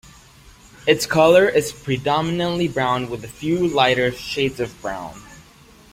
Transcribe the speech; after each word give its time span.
Its 0.87 1.05
color 1.05 1.47
is 1.47 1.71
predominantly 1.71 2.67
brown 2.67 3.07
with 3.07 3.23
a 3.23 3.27
few 3.27 3.67
lighter 3.67 4.11
shades 4.11 4.59
of 4.59 4.81
brown. 4.81 5.13